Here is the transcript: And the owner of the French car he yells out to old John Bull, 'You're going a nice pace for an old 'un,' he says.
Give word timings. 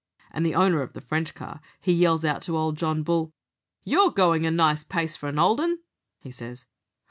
And 0.31 0.43
the 0.43 0.55
owner 0.55 0.81
of 0.81 0.93
the 0.93 0.99
French 0.99 1.35
car 1.35 1.61
he 1.79 1.93
yells 1.93 2.25
out 2.25 2.41
to 2.49 2.57
old 2.57 2.75
John 2.75 3.03
Bull, 3.03 3.35
'You're 3.83 4.09
going 4.09 4.47
a 4.47 4.49
nice 4.49 4.83
pace 4.83 5.15
for 5.15 5.29
an 5.29 5.37
old 5.37 5.59
'un,' 5.61 5.77
he 6.21 6.31
says. 6.31 6.65